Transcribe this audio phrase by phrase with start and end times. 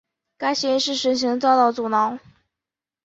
[0.35, 2.17] 该协定的实行遭到阻挠。